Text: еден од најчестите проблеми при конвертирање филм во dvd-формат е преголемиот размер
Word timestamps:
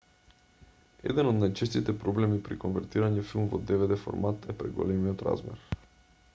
еден 1.09 1.27
од 1.31 1.37
најчестите 1.41 1.95
проблеми 2.05 2.39
при 2.49 2.57
конвертирање 2.65 3.27
филм 3.33 3.47
во 3.53 3.61
dvd-формат 3.73 4.51
е 4.55 4.59
преголемиот 4.63 5.25
размер 5.31 5.65